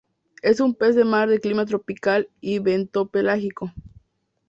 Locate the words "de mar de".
0.95-1.39